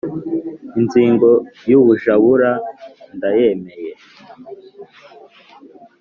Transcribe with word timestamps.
Inzigo 0.79 1.31
y’ubujabura 1.69 2.51
ndayemera. 3.15 4.01